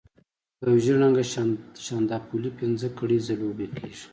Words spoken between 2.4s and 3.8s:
پنځه کړۍ ځلوبۍ